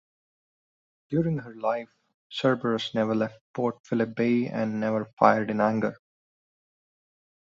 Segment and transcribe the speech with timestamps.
[1.11, 1.95] During her life,
[2.31, 5.95] "Cerberus" never left Port Philip Bay, and never fired in anger.